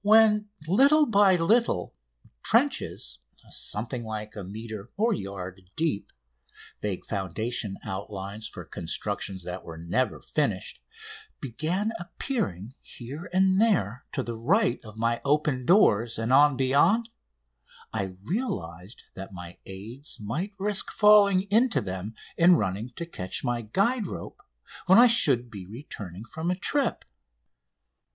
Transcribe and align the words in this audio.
When, 0.00 0.48
little 0.66 1.04
by 1.04 1.36
little, 1.36 1.94
trenches 2.42 3.18
something 3.50 4.04
like 4.04 4.34
a 4.34 4.42
metre 4.42 4.88
(yard) 5.12 5.68
deep 5.76 6.12
vague 6.80 7.04
foundation 7.04 7.76
outlines 7.84 8.48
for 8.48 8.64
constructions 8.64 9.44
that 9.44 9.64
were 9.64 9.76
never 9.76 10.18
finished 10.18 10.80
began 11.42 11.92
appearing 11.98 12.72
here 12.80 13.28
and 13.34 13.60
there 13.60 14.06
to 14.12 14.22
the 14.22 14.34
right 14.38 14.82
of 14.82 14.96
my 14.96 15.20
open 15.26 15.66
doors 15.66 16.18
and 16.18 16.32
on 16.32 16.56
beyond 16.56 17.10
I 17.92 18.16
realised 18.22 19.02
that 19.12 19.34
my 19.34 19.58
aids 19.66 20.16
might 20.18 20.54
risk 20.58 20.90
falling 20.90 21.42
into 21.50 21.82
them 21.82 22.14
in 22.38 22.56
running 22.56 22.92
to 22.96 23.04
catch 23.04 23.44
my 23.44 23.60
guide 23.60 24.06
rope 24.06 24.40
when 24.86 24.98
I 24.98 25.06
should 25.06 25.50
be 25.50 25.66
returning 25.66 26.24
from 26.24 26.50
a 26.50 26.54
trip. 26.56 27.04